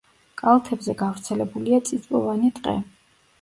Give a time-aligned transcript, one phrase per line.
[0.41, 2.75] კალთებზე გავრცელებულია წიწვოვანი ტყე.